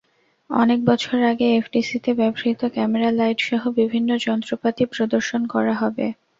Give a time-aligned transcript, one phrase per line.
[0.49, 6.05] অনেক বছর আগে এফডিসিতে ব্যবহূত ক্যামেরা, লাইটসহ বিভিন্ন যন্ত্রপাতি প্রদর্শন করা হবে।